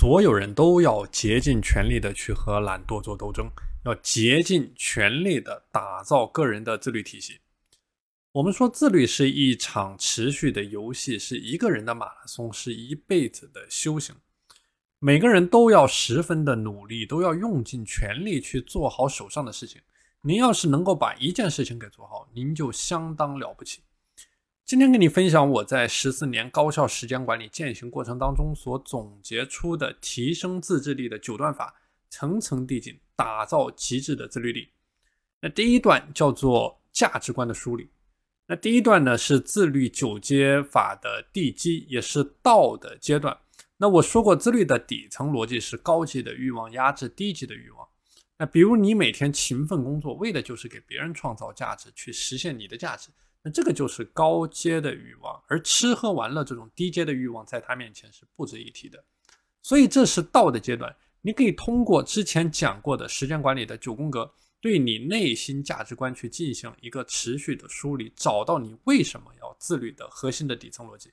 [0.00, 3.50] 所有人都要竭尽全力的去和懒惰做斗争，
[3.84, 7.38] 要竭尽全力的打造个人的自律体系。
[8.32, 14.14] 我们说，自律是一场持续的游戏，是一个人的马拉松，是一辈子的修行。
[15.00, 19.82] 每个人都要十分的努力，都要用尽全力去做好手上的事情。
[20.22, 23.82] 您要是能够把一件事情给做好，您就相当了不起。
[24.70, 31.74] 今天跟你分享我在十四年高效时间管理践行过程当中所总结出的提升自制力的九段法，
[32.08, 34.68] 层层递进，打造极致的自律力。
[35.40, 37.90] 那第一段叫做价值观的梳理。
[38.46, 43.36] 那第一段呢是自律九阶法的地基，也是道的阶段。
[43.76, 47.88] 那我说过，自律的底层逻辑是高级的欲望压制低级的欲望。
[48.38, 53.08] 那比如你每天勤奋工作，为的就是给别人创造价值，去实现你的价值。
[53.42, 59.02] 那这个就是高阶的欲望，而吃喝玩乐这种低阶的欲望，在他面前是不值一提的。
[59.62, 60.94] 所以这是道的阶段。
[61.22, 71.12] 你可以通过之前讲过的时间管理的九宫格，对你内心价值观去进行一个持续的梳理，找到你为什么要自律的核心的底层逻辑。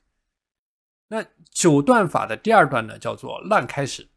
[1.08, 4.08] 那九段法的第二段呢，叫做烂开始，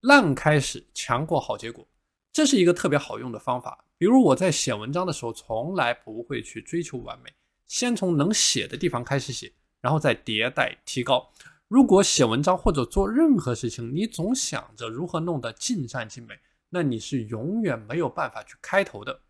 [0.00, 1.86] 烂开始强过好结果，
[2.32, 3.86] 这是一个特别好用的方法。
[3.98, 7.30] 比如我在写文章的时候，从来不会去追求完美。
[7.66, 11.32] 先从能写的地方开始写，然后再迭代提高。
[11.68, 16.38] 如果写文章或者做任何事情，你总想着如何弄得尽善尽美，
[16.70, 19.22] 那你是永远没有办法去开头的。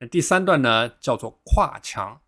[0.00, 2.20] 那第三段呢，叫做跨墙。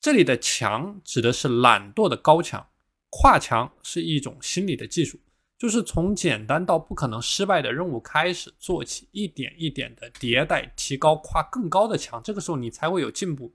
[0.00, 2.66] 这里的墙指的是懒惰的高墙，
[3.10, 5.20] 跨墙是一种心理的技术，
[5.56, 12.20] 就是从简单到不可能失败的任务开始做起，一点一点的迭代提高，跨更高的墙。
[12.24, 13.54] 这个时候你才会有进步。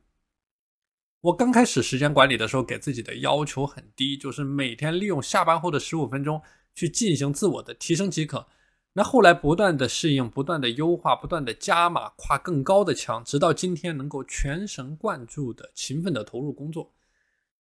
[1.22, 6.42] 我刚开始时间管理的时候，给自己的要求很低，就是每天利用下班后的十五分钟
[6.76, 8.46] 去进行自我的提升即可。
[8.94, 16.94] 那后来不断的适应，不断的优化，不断的加码，跨更高的墙，直到今天能够全神贯注的勤奋的投入工作。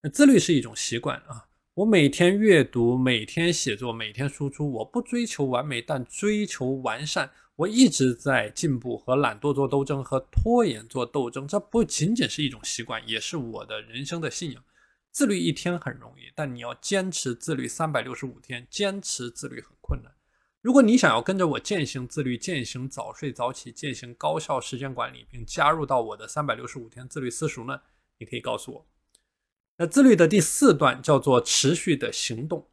[0.01, 7.31] 那自律是一种习惯啊，我每天阅读，每天写作，每天输出，我不追求完美，但追求完善。
[7.57, 11.47] 我一直在进步，和懒惰做斗争，和拖延做斗争。
[11.47, 14.63] 这不仅仅是一种习惯，也是我的人生的信仰。
[15.12, 20.13] 自律一天很容易，但你要坚持自律三百六十五天，坚持自律很困难。
[20.62, 27.81] 如果你想要跟着我践行自律，践行早睡早起，践行高效时间管理，并加入到我的三百六十五天自律私塾呢？
[28.19, 28.88] 你可以告诉我。
[29.78, 32.68] 那自律的第四段叫做持续的行动。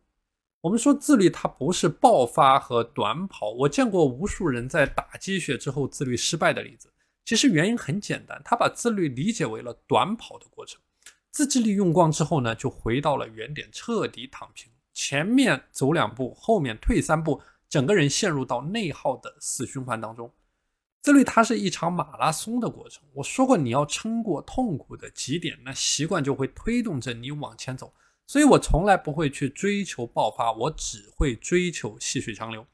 [0.64, 3.50] 我们说自律，它不是爆发和短跑。
[3.50, 6.90] 我见过无数人在打鸡血之后自律失败的例子。
[7.22, 10.80] 其实原因很简单，他把自律理解为了短跑的过程。
[11.30, 14.72] 自制力用光之后呢，就回到了原点，彻底躺平。
[14.94, 20.32] 前面走两步，后面退三步，整个人陷入到内耗的死循环当中。
[21.02, 23.02] 自律它是一场马拉松的过程。
[23.12, 27.92] 我说过，你要撑过痛苦的极点，那习惯就会推动着你往前走。
[28.26, 32.66] 所以我从来不会去追求爆发，我只会追求细水长流。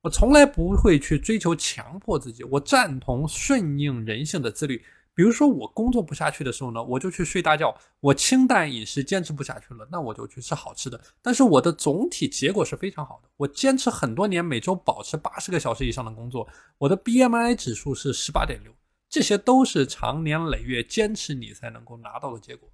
[0.00, 4.84] 我从来不会去追求强迫自己，我赞同顺应人性的自律。
[5.14, 7.68] 比如说，我工作不下去的时候呢，我就去睡大觉；
[8.00, 11.00] 我清淡饮食坚持不下去了，那我就去吃好吃的。
[11.22, 13.28] 但是我的总体结果是非常好的。
[13.36, 16.48] 我坚持很多年，每周保持八十个小时以上的工作，
[16.78, 18.74] 我的 BMI 指数是十八点六，
[19.08, 22.68] 这些都是长年累月坚持你才能够拿到的结果。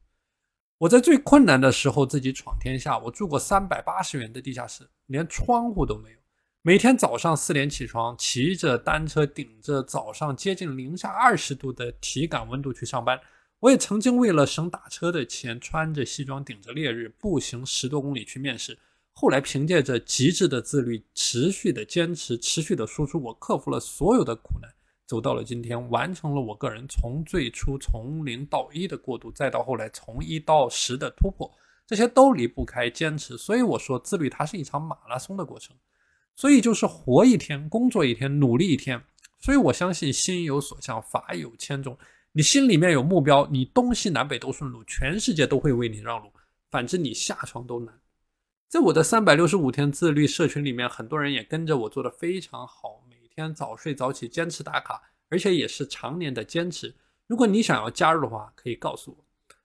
[0.80, 6.16] 我在最困难的时候自己闯天下，我住过三百八十元的地下室，连窗户都没有。
[6.62, 13.20] 每天早上四点起床，骑着单车顶着早上接近零下二十度的体感温度去上班。
[13.58, 18.78] 我也曾经为了省打车的钱，穿着西装顶着烈日步行十多公里去面试。
[19.12, 24.70] 后来凭借着极致的自律、持续的坚持、持续的输出，我克服了所有的苦难。
[25.10, 31.52] 走到了今天，完成了我个人从最初从零到一的过渡，再到后来从一到十的突破，
[31.84, 33.36] 这些都离不开坚持。
[33.36, 35.76] 所以我说，自律它是一场马拉松的过程。
[36.36, 39.02] 所以就是活一天，工作一天，努力一天。
[39.40, 41.98] 所以我相信心有所向，法有千种。
[42.30, 46.30] 你心里面有目标，你东西南北都顺路，全世界都会为你让路。
[46.70, 47.98] 反正，你下床都难。
[48.68, 53.02] 在我的三百六十五天自律社群里面，很多人也跟着我做的非常好。
[53.34, 56.94] 天早睡早起，坚持打卡，而且也是常年的坚持。
[57.26, 59.24] 如果你想要加入的话，可以告诉我，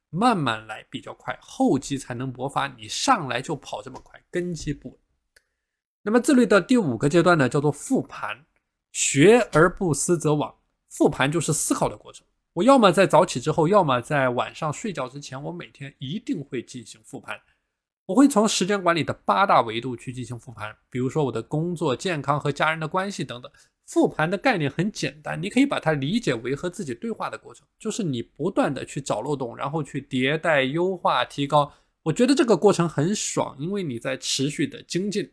[0.10, 2.68] 慢慢来比较快，后期才能勃发。
[2.68, 5.00] 你上来就跑这么快，根基不稳。
[6.04, 8.46] 那么自律的第五个阶段呢，叫做复盘。
[8.92, 10.56] 学而不思则罔，
[10.90, 12.26] 复盘就是思考的过程。
[12.54, 17.38] 我要么在早起之后，要么在晚上睡觉之前，我每天一定会进行复盘。
[18.08, 23.52] 我会从时间管理的八大维度去进行复盘，比如说我的工作、健康和家人的关系等等。
[23.88, 31.72] 复盘的概念很简单，你可以把它理解为和自己对话的过程，就是你不断的去找漏洞，然后去迭代、优化、提高。
[32.02, 35.32] 我觉得这个过程很爽，因为你在持续的精进。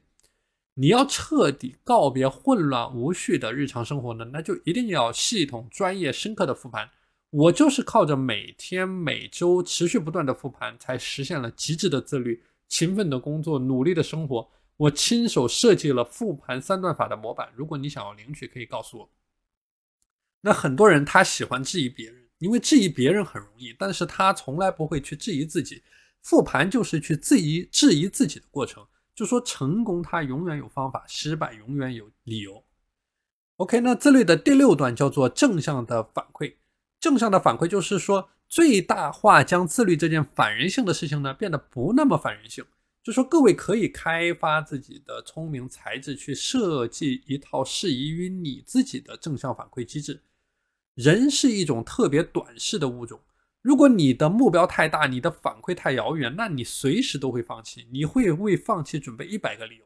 [0.74, 6.90] 你要彻底告别混乱无序的日常生活呢，那就一定要系统、专业、深刻的复盘。
[7.30, 12.42] 我就是靠着每天、每周持续不断的复盘，才实现了极致的自律、
[12.72, 14.50] 勤奋的工作、努力的生活。
[14.78, 19.10] 我亲手设计了复盘三段法的模板，如果你想要领取，可以告诉我。
[20.40, 25.82] 那很多人他喜欢质疑别人，因为质疑别人很容易，但是他从来不会去质疑自己。
[26.22, 28.86] 复盘就是去质疑质疑自己的过程。
[29.14, 32.64] 就说成功它永远有方法，失败永远有理由。
[33.56, 36.54] OK，那自律的第六段叫做正向的反馈。
[36.98, 42.62] 正向的反馈就是说最大化将自律这件反人性的事情呢变得不那么反人性。
[43.02, 50.20] 就说各位可以开发自己的聪明才智，去设计一套适宜于你自己的正向反馈机制。
[50.94, 53.18] 人是一种特别短视的物种，
[53.62, 59.84] 如果你的目标太大，你的反馈太遥远，那你随时都会放弃，你会为放弃准备一百个理由。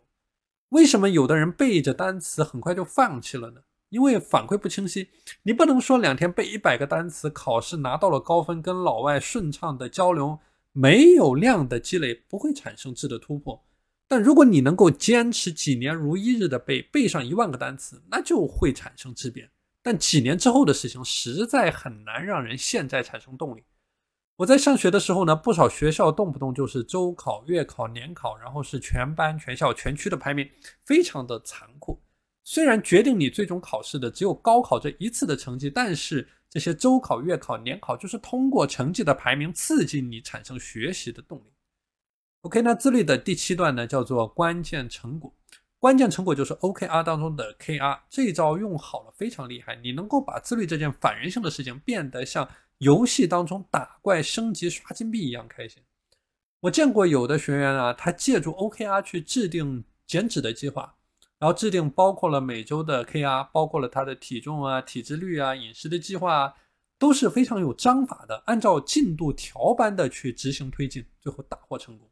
[0.70, 3.60] 为什么有的人背着单词很快就放弃了呢？
[3.96, 5.08] 因为反馈不清晰。
[5.42, 10.38] 你不能说两天背一百个单词，考试拿到了高分，跟老外顺畅的交流。
[10.72, 13.64] 没有量的积累不会产生质的突破，
[14.06, 19.48] 但如果你能够坚持几年如一日的背，背上一万个单词，那就会产生质变。
[19.82, 23.62] 但几年之后的事情实在很难让人现在产生动力。
[24.36, 30.46] 我在上学的时候呢，不少学校动不动就是周考、月考、年考，然后是全班、全校、全区的排名，
[30.84, 31.98] 非常的残酷。
[32.48, 36.26] 虽然决定你最终考试的只有高考这一次的成绩，但是。
[36.48, 41.52] 这些周考、月考、年考，就是通过成绩的排名刺激你产生学习的动力。
[42.42, 45.34] OK，那自律的第七段呢，叫做关键成果。
[45.78, 49.76] 关键成果就是 OKR 当中的 KR，这一招用好了非常厉害。
[49.76, 55.82] 你能够把自律这件反人性的事情变得像游戏当中打怪升级刷金币一样开心。
[56.60, 60.95] 我见过有的学员啊，他借助 OKR 去制定减脂的计划。
[61.38, 66.54] 然后制定包括了每周的 KR，包括了他的体重啊、体脂率啊、饮食的计划啊，
[66.98, 72.08] 都是非常有章法的，按照进度条般的去执行推进，最后大获成功。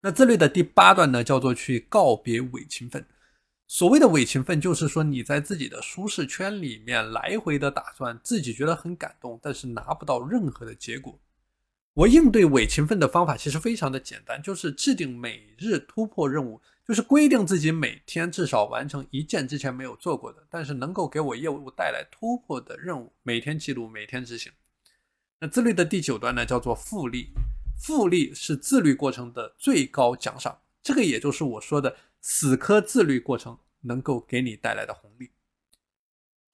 [0.00, 3.06] 那自律的第八段呢，叫做去告别伪勤奋。
[3.66, 11.20] 所谓的伪勤奋，就是说你在自己的舒适圈里面来回的打转，自己觉得很感动，但是拿不到任何的结果。
[11.94, 16.60] 我应对伪勤奋的方法其实非常的简单，就是制定每日突破任务。
[16.88, 24.50] 就是规定自己每天至少完成一件之前没有做过的，但是能够给我业务带来突破的任务，每天记录，每天执行。
[25.38, 27.28] 那自律的第九段呢，叫做复利。
[27.78, 35.32] 复利是自律过程的最高奖赏，这个也就是我说的死磕自律过程能够给你带来的红利。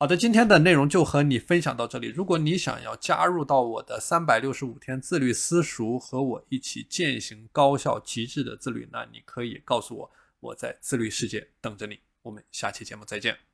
[0.00, 2.08] 好的，今天的内容就和你分享到这里。
[2.08, 10.10] 如果你想要加入到我的三百六十五天自律私塾，和我一起践行高效极致的自律，那你可以告诉我。
[10.44, 13.53] 我在自律世界等着你，我们下期节目再见。